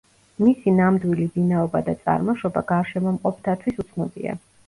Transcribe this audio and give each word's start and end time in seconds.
მისი 0.43 0.71
ნამდვილი 0.77 1.27
ვინაობა 1.35 1.81
და 1.89 1.95
წარმოშობა 2.07 2.65
გარშემომყოფთათვის 2.73 3.79
უცნობია. 3.85 4.35